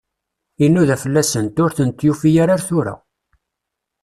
Inuda 0.65 0.95
fell-asent, 1.03 1.55
ur 1.63 1.71
tent-yufi 1.77 2.31
ara 2.43 2.53
ar 2.55 2.63
tura. 2.67 2.93